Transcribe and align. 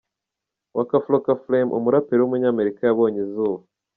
Waka 0.77 0.97
Flocka 1.05 1.33
Flame, 1.43 1.73
umuraperi 1.77 2.19
w’umunyamerika 2.21 2.79
yabonye 2.83 3.19
izuba. 3.25 3.63